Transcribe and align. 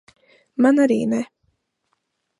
Man 0.65 0.81
arī 0.85 0.97
ne. 1.13 1.21